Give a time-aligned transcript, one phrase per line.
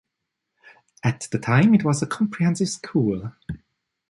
[1.03, 3.33] At that time it was a comprehensive school.